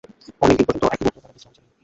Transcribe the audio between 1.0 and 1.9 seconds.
তাঁহার বিশ্রাম ছিল না।